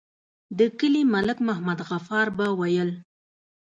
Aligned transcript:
د 0.57 0.59
کلي 0.79 1.01
ملک 1.13 1.37
محمد 1.47 1.79
غفار 1.89 2.27
به 2.37 2.47
ويل. 2.59 2.89